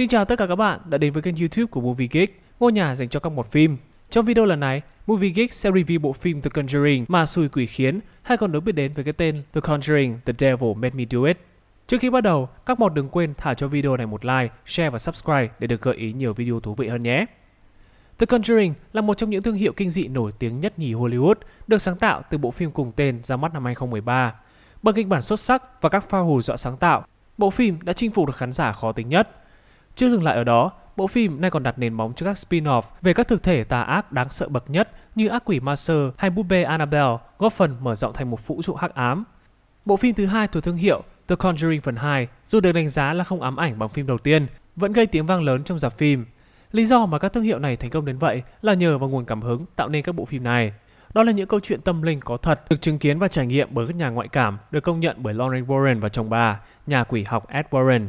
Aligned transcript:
Xin 0.00 0.08
chào 0.08 0.24
tất 0.24 0.38
cả 0.38 0.46
các 0.46 0.56
bạn 0.56 0.80
đã 0.84 0.98
đến 0.98 1.12
với 1.12 1.22
kênh 1.22 1.36
YouTube 1.36 1.66
của 1.70 1.80
Movie 1.80 2.08
Geek, 2.10 2.42
ngôi 2.60 2.72
nhà 2.72 2.94
dành 2.94 3.08
cho 3.08 3.20
các 3.20 3.30
một 3.30 3.50
phim. 3.50 3.76
Trong 4.10 4.24
video 4.24 4.44
lần 4.44 4.60
này, 4.60 4.82
Movie 5.06 5.30
Geek 5.30 5.52
sẽ 5.52 5.70
review 5.70 6.00
bộ 6.00 6.12
phim 6.12 6.40
The 6.40 6.50
Conjuring 6.50 7.04
mà 7.08 7.26
xui 7.26 7.48
quỷ 7.48 7.66
khiến, 7.66 8.00
hay 8.22 8.36
còn 8.36 8.52
được 8.52 8.60
biết 8.60 8.72
đến 8.72 8.92
với 8.94 9.04
cái 9.04 9.12
tên 9.12 9.42
The 9.52 9.60
Conjuring 9.60 10.16
The 10.24 10.32
Devil 10.38 10.74
Made 10.76 10.94
Me 10.94 11.04
Do 11.10 11.24
It. 11.24 11.38
Trước 11.86 11.96
khi 12.00 12.10
bắt 12.10 12.20
đầu, 12.20 12.48
các 12.66 12.80
mọt 12.80 12.94
đừng 12.94 13.08
quên 13.08 13.34
thả 13.36 13.54
cho 13.54 13.68
video 13.68 13.96
này 13.96 14.06
một 14.06 14.24
like, 14.24 14.48
share 14.66 14.90
và 14.90 14.98
subscribe 14.98 15.48
để 15.58 15.66
được 15.66 15.82
gợi 15.82 15.96
ý 15.96 16.12
nhiều 16.12 16.32
video 16.32 16.60
thú 16.60 16.74
vị 16.74 16.88
hơn 16.88 17.02
nhé. 17.02 17.26
The 18.18 18.26
Conjuring 18.26 18.72
là 18.92 19.00
một 19.00 19.14
trong 19.14 19.30
những 19.30 19.42
thương 19.42 19.56
hiệu 19.56 19.72
kinh 19.72 19.90
dị 19.90 20.08
nổi 20.08 20.32
tiếng 20.38 20.60
nhất 20.60 20.78
nhì 20.78 20.94
Hollywood, 20.94 21.34
được 21.66 21.82
sáng 21.82 21.96
tạo 21.96 22.22
từ 22.30 22.38
bộ 22.38 22.50
phim 22.50 22.70
cùng 22.70 22.92
tên 22.96 23.22
ra 23.22 23.36
mắt 23.36 23.52
năm 23.54 23.64
2013. 23.64 24.34
Bằng 24.82 24.94
kịch 24.94 25.06
bản 25.06 25.22
xuất 25.22 25.40
sắc 25.40 25.82
và 25.82 25.88
các 25.88 26.10
pha 26.10 26.18
hù 26.18 26.42
dọa 26.42 26.56
sáng 26.56 26.76
tạo, 26.76 27.04
bộ 27.38 27.50
phim 27.50 27.78
đã 27.82 27.92
chinh 27.92 28.10
phục 28.10 28.26
được 28.26 28.36
khán 28.36 28.52
giả 28.52 28.72
khó 28.72 28.92
tính 28.92 29.08
nhất. 29.08 29.36
Chưa 29.94 30.08
dừng 30.08 30.22
lại 30.22 30.36
ở 30.36 30.44
đó, 30.44 30.72
bộ 30.96 31.06
phim 31.06 31.40
nay 31.40 31.50
còn 31.50 31.62
đặt 31.62 31.78
nền 31.78 31.94
móng 31.94 32.12
cho 32.16 32.26
các 32.26 32.36
spin-off 32.36 32.82
về 33.02 33.14
các 33.14 33.28
thực 33.28 33.42
thể 33.42 33.64
tà 33.64 33.82
ác 33.82 34.12
đáng 34.12 34.28
sợ 34.28 34.48
bậc 34.48 34.70
nhất 34.70 34.90
như 35.14 35.28
ác 35.28 35.42
quỷ 35.44 35.60
Master 35.60 35.96
hay 36.16 36.30
búp 36.30 36.46
bê 36.48 36.62
Annabelle, 36.62 37.16
góp 37.38 37.52
phần 37.52 37.76
mở 37.80 37.94
rộng 37.94 38.12
thành 38.12 38.30
một 38.30 38.46
vũ 38.46 38.62
trụ 38.62 38.74
hắc 38.74 38.94
ám. 38.94 39.24
Bộ 39.84 39.96
phim 39.96 40.14
thứ 40.14 40.26
hai 40.26 40.48
thuộc 40.48 40.64
thương 40.64 40.76
hiệu 40.76 41.02
The 41.28 41.36
Conjuring 41.36 41.80
phần 41.80 41.96
2, 41.96 42.28
dù 42.46 42.60
được 42.60 42.72
đánh 42.72 42.88
giá 42.88 43.12
là 43.12 43.24
không 43.24 43.42
ám 43.42 43.56
ảnh 43.56 43.78
bằng 43.78 43.88
phim 43.88 44.06
đầu 44.06 44.18
tiên, 44.18 44.46
vẫn 44.76 44.92
gây 44.92 45.06
tiếng 45.06 45.26
vang 45.26 45.42
lớn 45.42 45.64
trong 45.64 45.78
dạp 45.78 45.98
phim. 45.98 46.26
Lý 46.72 46.86
do 46.86 47.06
mà 47.06 47.18
các 47.18 47.32
thương 47.32 47.44
hiệu 47.44 47.58
này 47.58 47.76
thành 47.76 47.90
công 47.90 48.04
đến 48.04 48.18
vậy 48.18 48.42
là 48.62 48.74
nhờ 48.74 48.98
vào 48.98 49.08
nguồn 49.08 49.24
cảm 49.24 49.42
hứng 49.42 49.66
tạo 49.76 49.88
nên 49.88 50.02
các 50.02 50.14
bộ 50.14 50.24
phim 50.24 50.44
này. 50.44 50.72
Đó 51.14 51.22
là 51.22 51.32
những 51.32 51.48
câu 51.48 51.60
chuyện 51.60 51.80
tâm 51.80 52.02
linh 52.02 52.20
có 52.20 52.36
thật, 52.36 52.60
được 52.70 52.82
chứng 52.82 52.98
kiến 52.98 53.18
và 53.18 53.28
trải 53.28 53.46
nghiệm 53.46 53.68
bởi 53.70 53.86
các 53.86 53.96
nhà 53.96 54.08
ngoại 54.08 54.28
cảm, 54.28 54.58
được 54.70 54.80
công 54.80 55.00
nhận 55.00 55.16
bởi 55.18 55.34
Lauren 55.34 55.64
Warren 55.64 56.00
và 56.00 56.08
chồng 56.08 56.30
bà, 56.30 56.60
nhà 56.86 57.04
quỷ 57.04 57.24
học 57.24 57.48
Ed 57.48 57.66
Warren. 57.70 58.08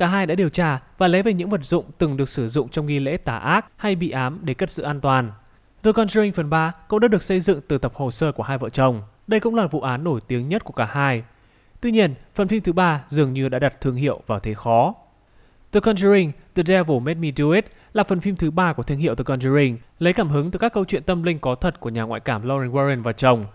Cả 0.00 0.06
hai 0.06 0.26
đã 0.26 0.34
điều 0.34 0.48
tra 0.48 0.78
và 0.98 1.08
lấy 1.08 1.22
về 1.22 1.32
những 1.32 1.50
vật 1.50 1.64
dụng 1.64 1.84
từng 1.98 2.16
được 2.16 2.28
sử 2.28 2.48
dụng 2.48 2.68
trong 2.68 2.86
nghi 2.86 2.98
lễ 2.98 3.16
tà 3.16 3.38
ác 3.38 3.66
hay 3.76 3.94
bị 3.94 4.10
ám 4.10 4.38
để 4.42 4.54
cất 4.54 4.70
giữ 4.70 4.82
an 4.82 5.00
toàn. 5.00 5.32
The 5.82 5.90
Conjuring 5.90 6.32
phần 6.32 6.50
3 6.50 6.72
cũng 6.88 7.00
đã 7.00 7.08
được 7.08 7.22
xây 7.22 7.40
dựng 7.40 7.60
từ 7.68 7.78
tập 7.78 7.92
hồ 7.94 8.10
sơ 8.10 8.32
của 8.32 8.42
hai 8.42 8.58
vợ 8.58 8.68
chồng. 8.68 9.02
Đây 9.26 9.40
cũng 9.40 9.54
là 9.54 9.66
vụ 9.66 9.80
án 9.80 10.04
nổi 10.04 10.20
tiếng 10.28 10.48
nhất 10.48 10.64
của 10.64 10.72
cả 10.72 10.84
hai. 10.84 11.22
Tuy 11.80 11.90
nhiên, 11.90 12.14
phần 12.34 12.48
phim 12.48 12.60
thứ 12.62 12.72
ba 12.72 13.04
dường 13.08 13.32
như 13.32 13.48
đã 13.48 13.58
đặt 13.58 13.80
thương 13.80 13.94
hiệu 13.94 14.20
vào 14.26 14.40
thế 14.40 14.54
khó. 14.54 14.94
The 15.72 15.80
Conjuring, 15.80 16.30
The 16.54 16.62
Devil 16.62 16.98
Made 16.98 17.20
Me 17.20 17.28
Do 17.36 17.50
It 17.50 17.66
là 17.92 18.04
phần 18.04 18.20
phim 18.20 18.36
thứ 18.36 18.50
ba 18.50 18.72
của 18.72 18.82
thương 18.82 18.98
hiệu 18.98 19.14
The 19.14 19.24
Conjuring, 19.24 19.76
lấy 19.98 20.12
cảm 20.12 20.28
hứng 20.28 20.50
từ 20.50 20.58
các 20.58 20.72
câu 20.72 20.84
chuyện 20.84 21.02
tâm 21.02 21.22
linh 21.22 21.38
có 21.38 21.54
thật 21.54 21.80
của 21.80 21.90
nhà 21.90 22.02
ngoại 22.02 22.20
cảm 22.20 22.42
Lauren 22.48 22.72
Warren 22.72 23.02
và 23.02 23.12
chồng. 23.12 23.46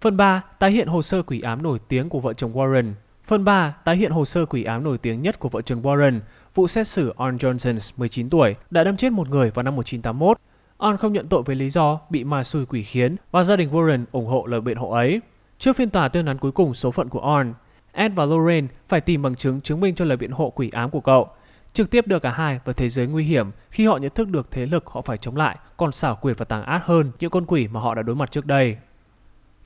Phần 0.00 0.16
3 0.16 0.42
tái 0.58 0.70
hiện 0.70 0.88
hồ 0.88 1.02
sơ 1.02 1.22
quỷ 1.22 1.40
ám 1.40 1.62
nổi 1.62 1.78
tiếng 1.88 2.08
của 2.08 2.20
vợ 2.20 2.34
chồng 2.34 2.52
Warren. 2.52 2.92
Phần 3.28 3.44
3 3.44 3.74
tái 3.84 3.96
hiện 3.96 4.10
hồ 4.10 4.24
sơ 4.24 4.46
quỷ 4.46 4.64
ám 4.64 4.84
nổi 4.84 4.98
tiếng 4.98 5.22
nhất 5.22 5.38
của 5.38 5.48
vợ 5.48 5.62
chồng 5.62 5.82
Warren, 5.82 6.20
vụ 6.54 6.68
xét 6.68 6.86
xử 6.86 7.14
On 7.16 7.36
Johnson, 7.36 7.92
19 7.96 8.30
tuổi, 8.30 8.54
đã 8.70 8.84
đâm 8.84 8.96
chết 8.96 9.12
một 9.12 9.28
người 9.28 9.50
vào 9.50 9.62
năm 9.62 9.76
1981. 9.76 10.38
On 10.76 10.96
không 10.96 11.12
nhận 11.12 11.28
tội 11.28 11.42
với 11.42 11.56
lý 11.56 11.70
do 11.70 12.00
bị 12.10 12.24
ma 12.24 12.44
xui 12.44 12.66
quỷ 12.66 12.82
khiến 12.82 13.16
và 13.30 13.42
gia 13.42 13.56
đình 13.56 13.70
Warren 13.70 14.04
ủng 14.12 14.26
hộ 14.26 14.46
lời 14.46 14.60
biện 14.60 14.76
hộ 14.76 14.90
ấy. 14.90 15.20
Trước 15.58 15.76
phiên 15.76 15.90
tòa 15.90 16.08
tuyên 16.08 16.26
án 16.26 16.38
cuối 16.38 16.52
cùng 16.52 16.74
số 16.74 16.90
phận 16.90 17.08
của 17.08 17.20
On, 17.20 17.54
Ed 17.92 18.12
và 18.14 18.24
Lorraine 18.24 18.68
phải 18.88 19.00
tìm 19.00 19.22
bằng 19.22 19.34
chứng 19.34 19.60
chứng 19.60 19.80
minh 19.80 19.94
cho 19.94 20.04
lời 20.04 20.16
biện 20.16 20.30
hộ 20.30 20.50
quỷ 20.50 20.70
ám 20.72 20.90
của 20.90 21.00
cậu, 21.00 21.28
trực 21.72 21.90
tiếp 21.90 22.06
đưa 22.06 22.18
cả 22.18 22.30
hai 22.30 22.60
vào 22.64 22.72
thế 22.72 22.88
giới 22.88 23.06
nguy 23.06 23.24
hiểm 23.24 23.50
khi 23.70 23.86
họ 23.86 23.96
nhận 23.96 24.10
thức 24.14 24.28
được 24.28 24.50
thế 24.50 24.66
lực 24.66 24.86
họ 24.86 25.00
phải 25.00 25.18
chống 25.18 25.36
lại 25.36 25.56
còn 25.76 25.92
xảo 25.92 26.16
quyệt 26.16 26.38
và 26.38 26.44
tàng 26.44 26.62
ác 26.64 26.86
hơn 26.86 27.12
những 27.20 27.30
con 27.30 27.44
quỷ 27.46 27.68
mà 27.68 27.80
họ 27.80 27.94
đã 27.94 28.02
đối 28.02 28.16
mặt 28.16 28.30
trước 28.30 28.46
đây. 28.46 28.76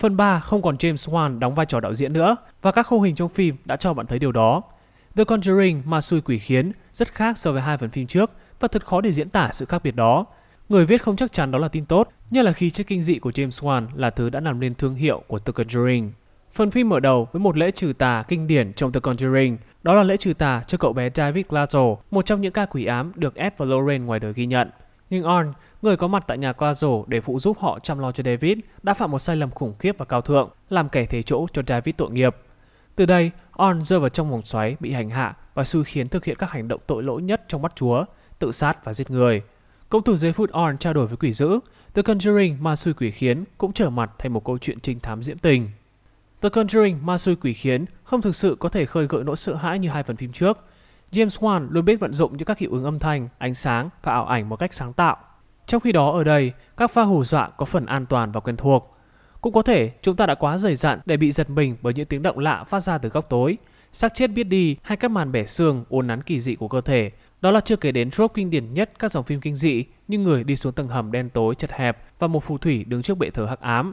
Phần 0.03 0.17
3 0.17 0.39
không 0.39 0.63
còn 0.63 0.77
James 0.77 1.13
Wan 1.13 1.39
đóng 1.39 1.55
vai 1.55 1.67
trò 1.67 1.81
đạo 1.81 1.95
diễn 1.95 2.13
nữa 2.13 2.37
và 2.63 2.73
các 2.73 2.87
khung 2.87 3.03
hình 3.03 3.15
trong 3.15 3.29
phim 3.29 3.57
đã 3.65 3.77
cho 3.77 3.95
bạn 3.95 4.07
thấy 4.07 4.19
điều 4.19 4.33
đó. 4.33 4.63
The 5.17 5.25
Conjuring 5.25 5.81
ma 5.85 6.01
xui 6.01 6.21
quỷ 6.21 6.39
khiến 6.39 6.73
rất 6.93 7.15
khác 7.15 7.39
so 7.39 7.53
với 7.53 7.63
hai 7.63 7.79
phần 7.79 7.91
phim 7.91 8.07
trước 8.07 8.31
và 8.61 8.69
thật 8.69 8.87
khó 8.87 9.01
để 9.01 9.13
diễn 9.13 9.31
tả 9.31 9.49
sự 9.53 9.65
khác 9.65 9.83
biệt 9.85 9.97
đó. 9.97 10.27
Người 10.69 10.87
viết 10.87 11.03
không 11.03 11.17
chắc 11.17 11.33
chắn 11.33 11.51
đó 11.51 11.59
là 11.59 11.69
tin 11.69 11.87
tốt, 11.87 12.09
nhất 12.31 12.45
là 12.45 12.53
khi 12.53 12.71
chiếc 12.71 12.87
kinh 12.87 13.03
dị 13.03 13.19
của 13.19 13.31
James 13.31 13.67
Wan 13.67 13.87
là 13.95 14.11
thứ 14.11 14.31
đã 14.31 14.41
làm 14.41 14.61
nên 14.61 14.75
thương 14.75 14.95
hiệu 14.95 15.23
của 15.27 15.39
The 15.39 15.53
Conjuring. 15.53 16.11
Phần 16.53 16.71
phim 16.71 16.89
mở 16.89 17.01
đầu 17.01 17.29
với 17.33 17.41
một 17.41 17.57
lễ 17.57 17.71
trừ 17.71 17.93
tà 17.99 18.25
kinh 18.29 18.47
điển 18.47 18.73
trong 18.73 18.93
The 18.93 19.01
Conjuring, 19.01 19.57
đó 19.83 19.95
là 19.95 20.03
lễ 20.03 20.17
trừ 20.17 20.35
tà 20.35 20.63
cho 20.67 20.79
cậu 20.79 20.93
bé 20.93 21.11
David 21.15 21.47
Glazo, 21.47 21.97
một 22.11 22.27
trong 22.27 22.41
những 22.41 22.53
ca 22.53 22.67
quỷ 22.67 22.85
ám 22.85 23.13
được 23.15 23.35
Ed 23.35 23.53
và 23.57 23.67
Lorraine 23.67 24.05
ngoài 24.05 24.21
đời 24.21 24.33
ghi 24.33 24.47
nhận. 24.47 24.71
Nhưng 25.11 25.25
On, 25.25 25.53
người 25.83 25.97
có 25.97 26.09
mặt 26.09 26.25
tại 26.27 26.39
nhà 26.39 26.53
Glazo 26.53 27.05
để 27.07 27.21
phụ 27.21 27.39
giúp 27.39 27.59
họ 27.59 27.79
chăm 27.81 27.99
lo 27.99 28.13
cho 28.13 28.25
David, 28.25 28.59
đã 28.83 28.95
phạm 28.95 29.11
một 29.11 29.19
sai 29.19 29.37
lầm 29.37 29.51
khủng 29.51 29.75
khiếp 29.79 29.99
và 29.99 30.05
cao 30.05 30.21
thượng, 30.21 30.51
làm 30.71 30.89
kẻ 30.89 31.07
thế 31.07 31.23
chỗ 31.23 31.47
cho 31.53 31.63
David 31.67 31.95
tội 31.99 32.11
nghiệp. 32.11 32.37
Từ 32.97 33.07
đây, 33.07 33.31
On 33.51 33.85
rơi 33.85 34.01
vào 34.01 34.09
trong 34.09 34.31
vòng 34.31 34.43
xoáy 34.43 34.77
bị 34.81 34.93
hành 34.93 35.11
hạ 35.11 35.37
và 35.55 35.65
xui 35.65 35.85
khiến 35.85 36.09
thực 36.09 36.25
hiện 36.25 36.37
các 36.37 36.51
hành 36.51 36.69
động 36.69 36.81
tội 36.87 37.03
lỗi 37.03 37.23
nhất 37.23 37.45
trong 37.49 37.63
mắt 37.63 37.73
Chúa, 37.77 38.05
tự 38.39 38.53
sát 38.53 38.85
và 38.85 38.93
giết 38.93 39.11
người. 39.11 39.43
Cũng 39.89 40.03
từ 40.03 40.17
giây 40.17 40.33
phút 40.33 40.51
On 40.51 40.79
trao 40.79 40.93
đổi 40.93 41.07
với 41.07 41.17
quỷ 41.17 41.33
dữ, 41.33 41.61
The 41.95 42.03
Conjuring 42.03 42.63
ma 42.63 42.77
xui 42.77 42.95
quỷ 42.95 43.11
khiến 43.11 43.45
cũng 43.59 43.73
trở 43.73 43.91
mặt 43.91 44.11
thành 44.19 44.33
một 44.33 44.45
câu 44.45 44.59
chuyện 44.59 44.81
trinh 44.81 45.01
thám 45.01 45.23
diễm 45.23 45.39
tình. 45.39 45.71
The 46.43 46.49
Conjuring 46.49 47.03
ma 47.03 47.19
xui 47.19 47.37
quỷ 47.37 47.53
khiến 47.53 47.85
không 48.05 48.23
thực 48.23 48.37
sự 48.37 48.57
có 48.61 48.69
thể 48.69 48.85
khơi 48.85 49.07
gợi 49.07 49.25
nỗi 49.25 49.37
sợ 49.37 49.55
hãi 49.55 49.79
như 49.79 49.89
hai 49.89 50.03
phần 50.03 50.17
phim 50.17 50.33
trước. 50.33 50.59
James 51.13 51.29
Wan 51.29 51.69
luôn 51.71 51.85
biết 51.85 52.01
vận 52.01 52.13
dụng 52.13 52.37
những 52.37 52.47
các 52.47 52.59
hiệu 52.59 52.71
ứng 52.73 52.85
âm 52.85 52.99
thanh, 52.99 53.29
ánh 53.39 53.55
sáng 53.55 53.91
và 54.03 54.13
ảo 54.13 54.27
ảnh 54.27 54.49
một 54.49 54.57
cách 54.57 54.75
sáng 54.75 54.93
tạo. 54.93 55.17
Trong 55.67 55.81
khi 55.81 55.93
đó 55.93 56.11
ở 56.11 56.25
đây, 56.25 56.53
các 56.77 56.91
pha 56.91 57.03
hù 57.03 57.25
dọa 57.25 57.51
có 57.57 57.65
phần 57.65 57.87
an 57.87 58.07
toàn 58.07 58.33
và 58.33 58.41
quen 58.41 58.57
thuộc. 58.57 58.97
Cũng 59.41 59.53
có 59.53 59.63
thể 59.63 59.91
chúng 60.03 60.17
ta 60.17 60.27
đã 60.27 60.35
quá 60.35 60.59
dày 60.59 60.77
dặn 60.77 61.01
để 61.05 61.17
bị 61.17 61.33
giật 61.33 61.51
mình 61.51 61.77
bởi 61.83 61.95
những 61.95 62.07
tiếng 62.07 62.23
động 62.23 62.39
lạ 62.39 62.65
phát 62.65 62.81
ra 62.81 62.99
từ 62.99 63.09
góc 63.09 63.27
tối, 63.31 63.59
xác 63.93 64.15
chết 64.15 64.27
biết 64.27 64.45
đi 64.45 64.77
hay 64.83 64.97
các 64.97 65.11
màn 65.11 65.33
bẻ 65.33 65.45
xương 65.45 65.85
uốn 65.89 66.07
nắn 66.07 66.23
kỳ 66.23 66.41
dị 66.41 66.55
của 66.55 66.69
cơ 66.69 66.81
thể. 66.81 67.11
Đó 67.41 67.51
là 67.51 67.61
chưa 67.61 67.77
kể 67.77 67.93
đến 67.93 68.11
trope 68.11 68.33
kinh 68.35 68.51
điển 68.51 68.75
nhất 68.75 68.91
các 68.99 69.13
dòng 69.13 69.25
phim 69.25 69.41
kinh 69.41 69.57
dị 69.57 69.85
như 70.09 70.19
người 70.19 70.45
đi 70.45 70.57
xuống 70.57 70.73
tầng 70.73 70.89
hầm 70.89 71.13
đen 71.13 71.31
tối 71.31 71.55
chật 71.55 71.73
hẹp 71.73 71.99
và 72.19 72.27
một 72.27 72.45
phù 72.45 72.59
thủy 72.59 72.85
đứng 72.85 73.03
trước 73.03 73.19
bệ 73.19 73.31
thờ 73.31 73.47
hắc 73.47 73.61
ám. 73.61 73.93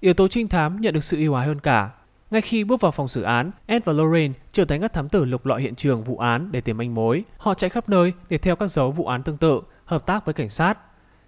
Yếu 0.00 0.14
tố 0.14 0.28
trinh 0.28 0.48
thám 0.48 0.80
nhận 0.80 0.94
được 0.94 1.04
sự 1.04 1.16
yêu 1.16 1.34
ái 1.34 1.46
hơn 1.46 1.60
cả. 1.60 1.90
Ngay 2.30 2.40
khi 2.40 2.64
bước 2.64 2.80
vào 2.80 2.92
phòng 2.92 3.08
xử 3.08 3.22
án, 3.22 3.50
Ed 3.66 3.82
và 3.84 3.92
Lorraine 3.92 4.34
trở 4.52 4.64
thành 4.64 4.80
các 4.80 4.92
thám 4.92 5.08
tử 5.08 5.24
lục 5.24 5.46
lọi 5.46 5.62
hiện 5.62 5.74
trường 5.74 6.04
vụ 6.04 6.18
án 6.18 6.52
để 6.52 6.60
tìm 6.60 6.76
manh 6.76 6.94
mối. 6.94 7.24
Họ 7.36 7.54
chạy 7.54 7.70
khắp 7.70 7.88
nơi 7.88 8.12
để 8.28 8.38
theo 8.38 8.56
các 8.56 8.70
dấu 8.70 8.90
vụ 8.90 9.06
án 9.06 9.22
tương 9.22 9.36
tự, 9.36 9.60
hợp 9.90 10.06
tác 10.06 10.24
với 10.24 10.34
cảnh 10.34 10.50
sát. 10.50 10.78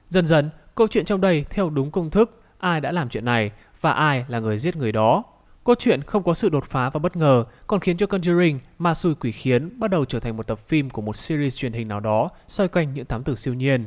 Dần 0.09 0.27
dần, 0.27 0.51
câu 0.75 0.89
chuyện 0.89 1.05
trong 1.05 1.21
đây 1.21 1.45
theo 1.51 1.71
đúng 1.71 1.91
công 1.91 2.11
thức 2.11 2.43
ai 2.59 2.81
đã 2.81 2.93
làm 2.93 3.09
chuyện 3.09 3.25
này 3.25 3.51
và 3.81 3.93
ai 3.93 4.25
là 4.29 4.41
người 4.41 4.59
giết 4.59 4.77
người 4.77 4.93
đó. 4.93 5.25
Câu 5.65 5.75
chuyện 5.79 6.03
không 6.03 6.23
có 6.23 6.35
sự 6.35 6.49
đột 6.49 6.65
phá 6.65 6.91
và 6.91 6.99
bất 6.99 7.17
ngờ, 7.17 7.45
còn 7.67 7.81
khiến 7.81 7.97
cho 7.97 8.07
Conjuring, 8.07 8.59
ma 8.79 8.95
xui 8.95 9.15
quỷ 9.15 9.33
khiến 9.33 9.81
bắt 9.81 9.91
đầu 9.91 10.05
trở 10.05 10.21
thành 10.21 10.37
một 10.37 10.47
tập 10.47 10.59
phim 10.69 10.91
của 10.91 11.03
một 11.03 11.17
series 11.17 11.57
truyền 11.57 11.73
hình 11.73 11.89
nào 11.89 12.01
đó 12.01 12.31
xoay 12.49 12.69
quanh 12.69 12.95
những 12.95 13.07
thám 13.07 13.25
tử 13.25 13.35
siêu 13.35 13.55
nhiên. 13.55 13.87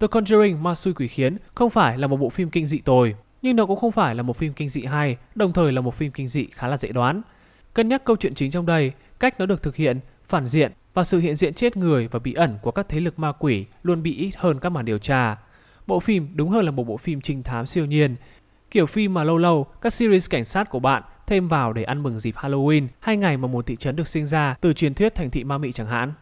The 0.00 0.06
Conjuring 0.06 0.58
ma 0.58 0.74
xui 0.74 0.94
quỷ 0.94 1.08
khiến 1.08 1.36
không 1.54 1.70
phải 1.70 1.98
là 1.98 2.06
một 2.06 2.16
bộ 2.16 2.28
phim 2.28 2.50
kinh 2.50 2.66
dị 2.66 2.78
tồi, 2.78 3.14
nhưng 3.42 3.56
nó 3.56 3.66
cũng 3.66 3.80
không 3.80 3.92
phải 3.92 4.14
là 4.14 4.22
một 4.22 4.36
phim 4.36 4.52
kinh 4.52 4.68
dị 4.68 4.84
hay, 4.84 5.16
đồng 5.34 5.52
thời 5.52 5.72
là 5.72 5.80
một 5.80 5.94
phim 5.94 6.12
kinh 6.12 6.28
dị 6.28 6.46
khá 6.52 6.68
là 6.68 6.76
dễ 6.76 6.88
đoán. 6.88 7.22
Cân 7.74 7.88
nhắc 7.88 8.04
câu 8.04 8.16
chuyện 8.16 8.34
chính 8.34 8.50
trong 8.50 8.66
đây, 8.66 8.92
cách 9.20 9.40
nó 9.40 9.46
được 9.46 9.62
thực 9.62 9.76
hiện, 9.76 10.00
phản 10.24 10.46
diện 10.46 10.72
và 10.98 11.04
sự 11.04 11.18
hiện 11.18 11.34
diện 11.34 11.54
chết 11.54 11.76
người 11.76 12.08
và 12.08 12.18
bí 12.18 12.32
ẩn 12.32 12.58
của 12.62 12.70
các 12.70 12.88
thế 12.88 13.00
lực 13.00 13.18
ma 13.18 13.32
quỷ 13.32 13.66
luôn 13.82 14.02
bị 14.02 14.16
ít 14.16 14.30
hơn 14.36 14.58
các 14.58 14.68
màn 14.68 14.84
điều 14.84 14.98
tra. 14.98 15.36
Bộ 15.86 16.00
phim 16.00 16.28
đúng 16.34 16.50
hơn 16.50 16.64
là 16.64 16.70
một 16.70 16.84
bộ 16.84 16.96
phim 16.96 17.20
trinh 17.20 17.42
thám 17.42 17.66
siêu 17.66 17.84
nhiên, 17.84 18.16
kiểu 18.70 18.86
phim 18.86 19.14
mà 19.14 19.24
lâu 19.24 19.38
lâu 19.38 19.66
các 19.80 19.92
series 19.92 20.30
cảnh 20.30 20.44
sát 20.44 20.70
của 20.70 20.78
bạn 20.78 21.02
thêm 21.26 21.48
vào 21.48 21.72
để 21.72 21.82
ăn 21.82 22.02
mừng 22.02 22.18
dịp 22.18 22.34
Halloween 22.34 22.86
hay 23.00 23.16
ngày 23.16 23.36
mà 23.36 23.48
một 23.48 23.66
thị 23.66 23.76
trấn 23.76 23.96
được 23.96 24.08
sinh 24.08 24.26
ra 24.26 24.56
từ 24.60 24.72
truyền 24.72 24.94
thuyết 24.94 25.14
thành 25.14 25.30
thị 25.30 25.44
ma 25.44 25.58
mị 25.58 25.72
chẳng 25.72 25.86
hạn. 25.86 26.12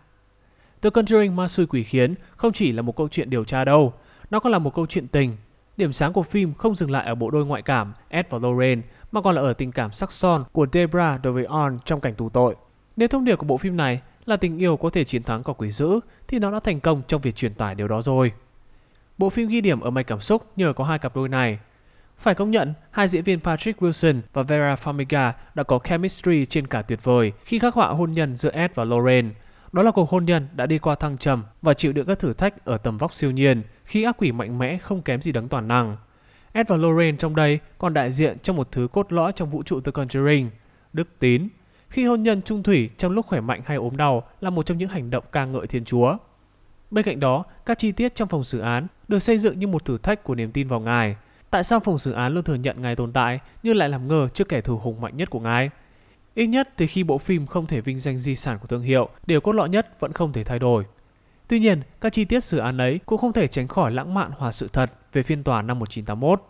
The 0.82 0.91
Conjuring 0.91 1.32
Ma 1.32 1.48
Xui 1.48 1.66
Quỷ 1.66 1.82
Khiến 1.82 2.15
không 2.36 2.53
chỉ 2.53 2.72
là 2.72 2.82
một 2.82 2.97
câu 2.97 3.09
chuyện 3.09 3.31
điều 3.31 3.44
tra 3.44 3.65
đâu, 3.65 3.92
nó 4.31 4.41
còn 4.41 4.53
là 4.53 4.59
một 4.59 4.75
câu 4.75 4.86
chuyện 4.86 5.09
tình, 5.09 5.36
Điểm 5.76 5.92
sáng 5.92 6.12
của 6.12 6.22
phim 6.22 6.54
không 6.54 6.75
dừng 6.75 6.91
lại 6.91 7.06
ở 7.06 7.15
bộ 7.15 7.31
đôi 7.31 7.47
ngoại 7.47 7.62
cảm 7.62 7.92
Ed 8.09 8.26
và 8.31 8.38
Lorraine 8.38 8.82
mà 9.12 9.20
còn 9.20 9.34
là 9.34 9.42
ở 9.42 9.53
tình 9.53 9.72
cảm 9.72 9.92
sắc 9.92 10.12
son 10.12 10.44
của 10.53 10.66
Debra 10.72 11.19
đối 11.22 11.32
với 11.32 11.44
On 11.44 11.78
trong 11.84 12.00
cảnh 12.00 12.15
tù 12.15 12.28
tội. 12.28 12.54
Nếu 12.97 13.09
thông 13.09 13.25
điệp 13.25 13.36
của 13.36 13.47
bộ 13.47 13.56
phim 13.56 13.76
này 13.76 14.00
là 14.26 14.37
tình 14.37 14.59
yêu 14.59 14.76
có 14.76 14.91
thể 14.91 15.04
chiến 15.04 15.22
thắng 15.22 15.42
cả 15.44 15.53
quỷ 15.53 15.70
dữ 15.70 16.00
thì 16.28 16.39
nó 16.39 16.50
đã 16.50 16.60
thành 16.60 16.80
công 16.80 17.03
trong 17.09 17.21
việc 17.21 17.36
truyền 17.36 17.54
tải 17.54 17.74
điều 17.74 17.89
đó 17.89 18.03
rồi. 18.03 18.33
Bộ 19.18 19.30
phim 19.30 19.48
ghi 19.48 19.60
điểm 19.60 19.80
ở 19.80 19.91
mạch 19.91 20.06
cảm 20.06 20.21
xúc 20.21 20.53
nhờ 20.56 20.72
có 20.72 20.84
hai 20.84 20.98
cặp 20.98 21.16
đôi 21.16 21.28
này. 21.28 21.59
Phải 22.18 22.34
công 22.34 22.50
nhận, 22.50 22.74
hai 22.91 23.09
diễn 23.09 23.22
viên 23.22 23.41
Patrick 23.41 23.83
Wilson 23.83 24.21
và 24.33 24.42
Vera 24.42 24.74
Farmiga 24.74 25.33
đã 25.54 25.62
có 25.62 25.78
chemistry 25.84 26.47
trên 26.47 26.66
cả 26.66 26.83
tuyệt 26.83 27.04
vời 27.04 27.33
khi 27.45 27.59
khắc 27.59 27.74
họa 27.74 27.89
hôn 27.89 28.12
nhân 28.12 28.36
giữa 28.36 28.50
Ed 28.50 28.71
và 28.74 28.84
Lorraine– 28.84 29.30
đó 29.77 29.83
là 29.83 29.91
cuộc 29.91 30.10
hôn 30.10 30.24
nhân 30.24 30.48
đã 30.53 30.66
đi 30.66 30.78
qua 30.78 30.95
thăng 30.95 31.18
trầm 31.18 31.45
và 31.62 31.74
chịu 31.74 31.92
đựng 31.92 32.06
các 32.06 32.18
thử 32.18 32.33
thách 32.33 32.65
ở 32.65 32.78
tầm 32.78 32.98
vóc 32.98 33.15
siêu 33.15 33.30
nhiên 33.30 33.62
khi 33.84 34.03
ác 34.03 34.16
quỷ 34.18 34.33
mạnh 34.33 34.59
mẽ 34.59 34.78
không 34.78 35.03
kém 35.03 35.22
gì 35.22 35.33
đấng 35.33 35.48
toàn 35.48 35.68
năng. 35.68 35.97
Ed 36.53 36.66
và 36.68 36.77
Lorraine 36.77 37.16
trong 37.16 37.36
đây 37.36 37.59
còn 37.78 37.95
đại 37.95 38.12
diện 38.12 38.39
cho 38.39 38.53
một 38.53 38.68
thứ 38.72 38.89
cốt 38.92 39.12
lõi 39.12 39.33
trong 39.33 39.50
vũ 39.50 39.62
trụ 39.62 39.80
The 39.80 39.92
Conjuring, 39.92 40.48
đức 40.92 41.09
tín. 41.18 41.48
Khi 41.88 42.04
hôn 42.06 42.22
nhân 42.22 42.42
trung 42.42 42.62
thủy 42.62 42.91
trong 42.97 43.12
lúc 43.12 43.27
khỏe 43.27 43.41
mạnh 43.41 43.62
hay 43.66 43.77
ốm 43.77 43.97
đau 43.97 44.22
là 44.41 44.50
một 44.50 44.66
trong 44.66 44.78
những 44.78 44.88
hành 44.88 45.10
động 45.10 45.24
ca 45.33 45.44
ngợi 45.44 45.66
Thiên 45.66 45.84
Chúa. 45.84 46.16
Bên 46.91 47.04
cạnh 47.04 47.21
đó, 47.21 47.44
các 47.66 47.78
chi 47.78 47.92
tiết 47.92 48.15
trong 48.15 48.28
phòng 48.28 48.44
xử 48.44 48.60
án 48.60 48.86
được 49.09 49.18
xây 49.18 49.38
dựng 49.38 49.59
như 49.59 49.66
một 49.66 49.84
thử 49.84 49.98
thách 49.98 50.24
của 50.24 50.34
niềm 50.34 50.53
tin 50.53 50.68
vào 50.68 50.80
Ngài. 50.80 51.16
Tại 51.50 51.65
sao 51.65 51.80
phòng 51.80 51.98
xử 51.98 52.12
án 52.12 52.34
luôn 52.34 52.44
thừa 52.44 52.54
nhận 52.54 52.83
Ngài 52.83 52.97
tồn 52.97 53.12
tại 53.12 53.41
nhưng 53.62 53.77
lại 53.77 53.88
làm 53.88 54.09
ngờ 54.09 54.28
trước 54.34 54.48
kẻ 54.48 54.60
thù 54.60 54.77
hùng 54.77 55.00
mạnh 55.00 55.16
nhất 55.16 55.30
của 55.30 55.41
Ngài? 55.41 55.71
Ít 56.34 56.47
nhất 56.47 56.68
thì 56.77 56.86
khi 56.86 57.04
bộ 57.04 57.18
phim 57.18 57.47
không 57.47 57.66
thể 57.66 57.80
vinh 57.80 57.98
danh 57.98 58.18
di 58.18 58.36
sản 58.36 58.59
của 58.59 58.66
thương 58.66 58.83
hiệu, 58.83 59.09
điều 59.27 59.41
cốt 59.41 59.53
lõi 59.53 59.68
nhất 59.68 60.00
vẫn 60.00 60.12
không 60.12 60.33
thể 60.33 60.44
thay 60.44 60.59
đổi. 60.59 60.84
Tuy 61.48 61.59
nhiên, 61.59 61.83
các 62.00 62.12
chi 62.12 62.24
tiết 62.24 62.44
xử 62.44 62.59
án 62.59 62.78
ấy 62.78 63.00
cũng 63.06 63.18
không 63.18 63.33
thể 63.33 63.48
tránh 63.48 63.68
khỏi 63.68 63.92
lãng 63.92 64.15
mạn 64.15 64.30
hòa 64.36 64.53
sự 64.53 64.68
thật 64.72 64.92
về 65.12 65.22
phiên 65.22 65.44
tòa 65.44 65.62
năm 65.62 65.78
1981. 65.78 66.42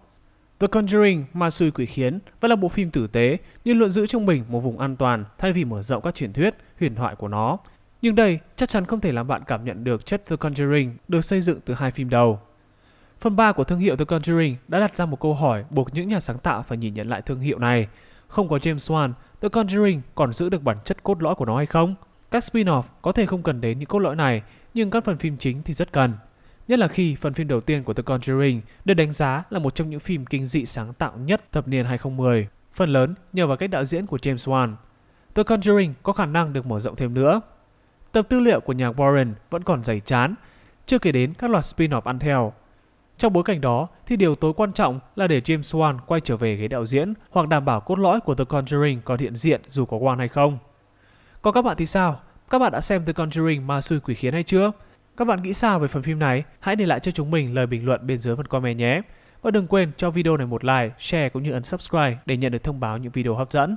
The 0.61 0.67
Conjuring, 0.67 1.23
Ma 1.33 1.51
Xui 1.51 1.71
Quỷ 1.71 1.87
Khiến 1.87 2.19
vẫn 2.41 2.51
là 2.51 2.57
bộ 2.57 2.69
phim 2.69 2.91
tử 2.91 3.07
tế 3.07 3.39
nhưng 3.65 3.79
luôn 3.79 3.89
giữ 3.89 4.07
trong 4.07 4.27
mình 4.27 4.45
một 4.49 4.61
vùng 4.61 4.79
an 4.79 4.97
toàn 4.97 5.25
thay 5.39 5.53
vì 5.53 5.65
mở 5.65 5.83
rộng 5.83 6.03
các 6.03 6.15
truyền 6.15 6.33
thuyết, 6.33 6.55
huyền 6.81 6.95
thoại 6.95 7.15
của 7.17 7.29
nó. 7.29 7.59
Nhưng 8.03 8.15
đây 8.15 8.39
chắc 8.57 8.69
chắn 8.69 8.85
không 8.85 9.01
thể 9.01 9.13
làm 9.13 9.27
bạn 9.27 9.43
cảm 9.47 9.65
nhận 9.65 9.85
được 9.85 10.07
chất 10.07 10.27
The 10.27 10.37
Conjuring 10.37 10.91
được 11.09 11.25
xây 11.25 11.41
dựng 11.41 11.61
từ 11.65 11.75
hai 11.75 11.91
phim 11.91 12.11
đầu. 12.11 12.41
Phần 13.21 13.37
3 13.37 13.53
của 13.53 13.65
thương 13.65 13.79
hiệu 13.79 13.97
The 13.97 14.05
Conjuring 14.05 14.55
đã 14.69 14.81
đặt 14.81 14.97
ra 14.97 15.07
một 15.07 15.21
câu 15.21 15.35
hỏi 15.35 15.65
buộc 15.71 15.95
những 15.95 16.09
nhà 16.09 16.21
sáng 16.21 16.39
tạo 16.39 16.63
phải 16.63 16.79
nhìn 16.79 16.95
nhận 16.95 17.09
lại 17.09 17.23
thương 17.23 17.41
hiệu 17.41 17.59
này. 17.59 17.89
Không 18.29 18.49
có 18.49 18.57
James 18.57 18.77
Wan, 18.77 19.13
The 19.41 19.49
Conjuring 19.49 20.01
còn 20.15 20.33
giữ 20.33 20.49
được 20.49 20.63
bản 20.63 20.77
chất 20.85 21.03
cốt 21.03 21.23
lõi 21.23 21.35
của 21.35 21.45
nó 21.45 21.57
hay 21.57 21.67
không? 21.67 21.95
Các 22.31 22.43
spin-off 22.43 22.83
có 23.03 23.13
thể 23.13 23.27
không 23.27 23.43
cần 23.43 23.61
đến 23.61 23.79
những 23.79 23.89
cốt 23.89 23.99
lõi 23.99 24.17
này, 24.17 24.43
nhưng 24.75 24.91
các 24.91 25.05
phần 25.05 25.19
phim 25.19 25.37
chính 25.37 25.63
thì 25.63 25.75
rất 25.75 25.93
cần. 25.93 26.13
Nhất 26.69 26.79
là 26.79 26.89
khi 26.89 27.15
phần 27.15 27.35
phim 27.35 27.49
đầu 27.49 27.61
tiên 27.61 27.85
của 27.85 27.93
The 27.93 28.03
Conjuring 28.03 28.61
được 28.85 28.95
đánh 28.95 29.13
giá 29.13 29.45
là 29.51 29.59
một 29.59 29.75
trong 29.75 29.91
những 29.91 30.01
phim 30.01 30.27
kinh 30.27 30.47
dị 30.47 30.67
sáng 30.67 30.95
tạo 30.95 31.13
nhất 31.17 31.53
thập 31.53 31.69
niên 31.69 31.85
2010, 31.85 32.49
phần 32.73 32.91
lớn 32.91 33.15
nhờ 33.33 33.47
vào 33.47 33.57
cách 33.57 33.71
đạo 33.71 33.85
diễn 33.85 34.07
của 34.07 34.17
James 34.17 34.37
Wan. 34.37 34.75
The 35.35 35.43
Conjuring 35.43 35.93
có 36.03 36.13
khả 36.13 36.27
năng 36.27 36.53
được 36.53 36.67
mở 36.67 36.79
rộng 36.79 36.97
thêm 36.97 37.15
nữa. 37.15 37.41
Tập 38.13 38.27
tư 38.29 38.41
liệu 38.41 38.61
của 38.61 38.73
nhà 38.73 38.91
Warren 38.91 39.33
vẫn 39.51 39.63
còn 39.63 39.85
dày 39.85 40.01
chán, 40.01 40.35
chưa 40.87 40.99
kể 40.99 41.13
đến 41.13 41.35
các 41.35 41.51
loạt 41.51 41.65
spin-off 41.65 42.01
ăn 42.01 42.19
theo. 42.19 42.53
Trong 43.19 43.33
bối 43.33 43.45
cảnh 43.45 43.61
đó 43.61 43.89
thì 44.07 44.17
điều 44.17 44.35
tối 44.35 44.53
quan 44.57 44.73
trọng 44.73 45.01
là 45.17 45.27
để 45.27 45.41
James 45.41 45.79
Wan 45.79 45.99
quay 46.07 46.21
trở 46.21 46.37
về 46.37 46.57
ghế 46.57 46.69
đạo 46.69 46.87
diễn 46.87 47.15
hoặc 47.31 47.49
đảm 47.49 47.65
bảo 47.65 47.81
cốt 47.81 47.99
lõi 47.99 48.21
của 48.21 48.35
The 48.35 48.45
Conjuring 48.45 48.99
còn 49.05 49.19
hiện 49.19 49.37
diện 49.37 49.61
dù 49.67 49.85
có 49.85 49.97
Wan 49.97 50.17
hay 50.17 50.29
không. 50.29 50.59
Còn 51.43 51.55
các 51.55 51.63
bạn 51.63 51.77
thì 51.77 51.87
sao? 51.87 52.21
Các 52.51 52.59
bạn 52.59 52.73
đã 52.73 52.81
xem 52.81 53.05
The 53.05 53.13
Conjuring 53.13 53.63
ma 53.63 53.81
sư 53.81 54.01
quỷ 54.05 54.15
khiến 54.15 54.33
hay 54.33 54.43
chưa? 54.43 54.73
Các 55.17 55.25
bạn 55.25 55.43
nghĩ 55.43 55.53
sao 55.53 55.79
về 55.79 55.89
phần 55.89 56.03
phim 56.03 56.19
này? 56.19 56.45
Hãy 56.61 56.77
để 56.77 56.87
lại 56.87 57.01
cho 57.01 57.11
chúng 57.11 57.31
mình 57.31 57.55
lời 57.55 57.67
bình 57.67 57.85
luận 57.85 58.07
bên 58.07 58.21
dưới 58.21 58.37
phần 58.37 58.47
comment 58.47 58.79
nhé. 58.79 59.03
Và 59.43 59.51
đừng 59.51 59.67
quên 59.67 59.93
cho 59.97 60.11
video 60.11 60.37
này 60.37 60.47
một 60.47 60.65
like, 60.65 60.91
share 60.99 61.29
cũng 61.29 61.43
như 61.43 61.53
ấn 61.53 61.63
subscribe 61.63 62.19
để 62.27 62.37
nhận 62.37 62.53
được 62.53 62.65
thông 62.65 62.81
báo 62.81 62.99
những 62.99 63.13
video 63.13 63.35
hấp 63.35 63.53
dẫn. 63.53 63.77